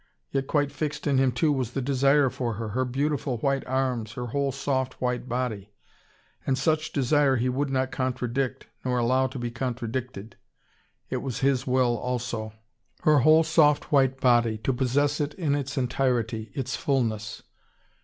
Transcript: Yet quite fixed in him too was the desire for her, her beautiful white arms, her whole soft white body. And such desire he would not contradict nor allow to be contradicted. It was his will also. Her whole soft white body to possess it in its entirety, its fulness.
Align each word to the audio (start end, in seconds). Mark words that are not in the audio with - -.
Yet 0.31 0.47
quite 0.47 0.71
fixed 0.71 1.05
in 1.05 1.19
him 1.19 1.31
too 1.31 1.51
was 1.53 1.73
the 1.73 1.79
desire 1.79 2.31
for 2.31 2.53
her, 2.53 2.69
her 2.69 2.85
beautiful 2.85 3.37
white 3.37 3.63
arms, 3.67 4.13
her 4.13 4.25
whole 4.25 4.51
soft 4.51 4.99
white 4.99 5.29
body. 5.29 5.73
And 6.43 6.57
such 6.57 6.91
desire 6.91 7.35
he 7.35 7.49
would 7.49 7.69
not 7.69 7.91
contradict 7.91 8.65
nor 8.83 8.97
allow 8.97 9.27
to 9.27 9.37
be 9.37 9.51
contradicted. 9.51 10.37
It 11.11 11.17
was 11.17 11.41
his 11.41 11.67
will 11.67 11.95
also. 11.97 12.51
Her 13.01 13.19
whole 13.19 13.43
soft 13.43 13.91
white 13.91 14.19
body 14.19 14.57
to 14.63 14.73
possess 14.73 15.21
it 15.21 15.35
in 15.35 15.53
its 15.53 15.77
entirety, 15.77 16.51
its 16.55 16.75
fulness. 16.75 17.43